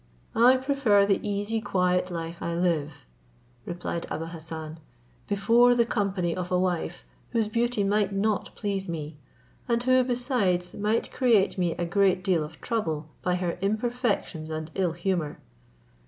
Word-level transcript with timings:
"I 0.33 0.57
prefer 0.57 1.05
the 1.05 1.19
easy 1.21 1.61
quiet 1.61 2.09
life 2.09 2.41
I 2.41 2.55
live," 2.55 3.05
replied 3.65 4.07
Abou 4.09 4.25
Hassan, 4.25 4.79
"before 5.27 5.75
the 5.75 5.85
company 5.85 6.35
of 6.35 6.51
a 6.51 6.57
wife, 6.57 7.05
whose 7.33 7.47
beauty 7.47 7.83
might 7.83 8.11
not 8.11 8.49
please 8.55 8.89
me, 8.89 9.19
and 9.67 9.83
who, 9.83 10.03
besides, 10.03 10.73
might 10.73 11.11
create 11.11 11.55
me 11.59 11.73
a 11.73 11.85
great 11.85 12.23
deal 12.23 12.43
of 12.43 12.59
trouble 12.61 13.09
by 13.21 13.35
her 13.35 13.59
imperfections 13.61 14.49
and 14.49 14.71
ill 14.73 14.93
humour." 14.93 15.39